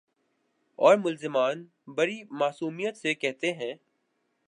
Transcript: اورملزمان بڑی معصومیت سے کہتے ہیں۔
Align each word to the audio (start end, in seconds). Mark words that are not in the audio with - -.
اورملزمان 0.79 1.65
بڑی 1.87 2.21
معصومیت 2.31 2.97
سے 2.97 3.13
کہتے 3.13 3.53
ہیں۔ 3.53 3.73